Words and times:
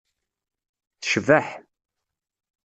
Tecbeḥ. 1.01 1.47